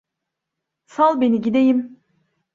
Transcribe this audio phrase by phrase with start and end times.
[0.85, 1.99] Sal beni gideyim!